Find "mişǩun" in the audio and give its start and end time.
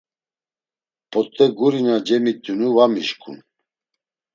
2.93-3.37